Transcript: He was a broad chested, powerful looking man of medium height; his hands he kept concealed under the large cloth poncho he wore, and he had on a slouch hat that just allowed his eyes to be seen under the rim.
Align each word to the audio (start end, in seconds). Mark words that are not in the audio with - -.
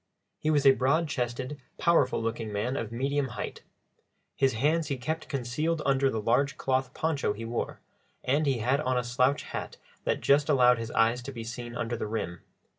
He 0.39 0.49
was 0.49 0.65
a 0.65 0.71
broad 0.71 1.07
chested, 1.07 1.59
powerful 1.77 2.19
looking 2.19 2.51
man 2.51 2.75
of 2.75 2.91
medium 2.91 3.27
height; 3.37 3.61
his 4.35 4.53
hands 4.53 4.87
he 4.87 4.97
kept 4.97 5.29
concealed 5.29 5.83
under 5.85 6.09
the 6.09 6.19
large 6.19 6.57
cloth 6.57 6.95
poncho 6.95 7.33
he 7.33 7.45
wore, 7.45 7.81
and 8.23 8.47
he 8.47 8.57
had 8.57 8.81
on 8.81 8.97
a 8.97 9.03
slouch 9.03 9.43
hat 9.43 9.77
that 10.05 10.21
just 10.21 10.49
allowed 10.49 10.79
his 10.79 10.89
eyes 10.89 11.21
to 11.21 11.31
be 11.31 11.43
seen 11.43 11.75
under 11.75 11.95
the 11.95 12.07
rim. 12.07 12.41